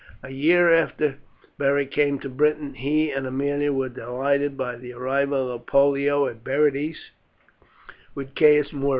A 0.23 0.31
year 0.31 0.73
after 0.73 1.17
Beric 1.59 1.91
came 1.91 2.17
to 2.21 2.29
Britain 2.29 2.73
he 2.73 3.11
and 3.11 3.27
Aemilia 3.27 3.71
were 3.71 3.87
delighted 3.87 4.57
by 4.57 4.75
the 4.75 4.93
arrival 4.93 5.51
of 5.51 5.67
Pollio 5.67 6.25
and 6.25 6.43
Berenice 6.43 7.11
with 8.15 8.33
Caius 8.33 8.73
Muro. 8.73 8.89